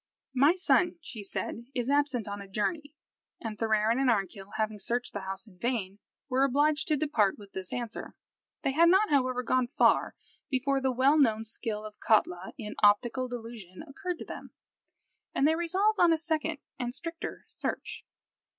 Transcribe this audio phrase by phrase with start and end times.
[0.33, 2.95] "My son," she said, "is absent on a journey;"
[3.39, 7.51] and Thorarin and Arnkill, having searched the house in vain, were obliged to depart with
[7.51, 8.15] this answer.
[8.63, 10.15] They had not, however, gone far
[10.49, 14.49] before the well known skill of Katla, in optical delusion occurred to them,
[15.35, 18.03] and they resolved on a second and stricter search.